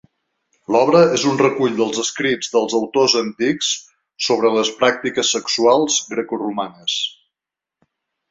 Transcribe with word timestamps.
L'obra 0.75 0.99
és 1.17 1.25
un 1.31 1.35
recull 1.41 1.75
dels 1.81 1.99
escrits 2.03 2.49
dels 2.55 2.73
autors 2.79 3.15
antics 3.19 3.69
sobre 4.29 4.51
les 4.55 4.73
pràctiques 4.81 5.33
sexuals 5.37 5.99
grecoromanes. 6.15 6.97